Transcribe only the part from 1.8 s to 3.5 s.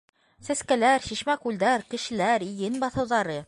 кешеләр, иген баҫыуҙары...